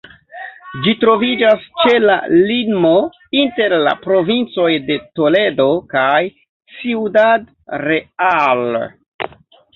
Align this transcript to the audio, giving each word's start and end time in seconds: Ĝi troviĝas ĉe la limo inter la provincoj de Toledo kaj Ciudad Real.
Ĝi 0.85 0.93
troviĝas 1.01 1.67
ĉe 1.81 1.99
la 2.05 2.15
limo 2.51 2.93
inter 3.41 3.75
la 3.89 3.93
provincoj 4.07 4.71
de 4.89 4.99
Toledo 5.21 5.69
kaj 5.95 6.25
Ciudad 6.81 7.47
Real. 7.87 8.67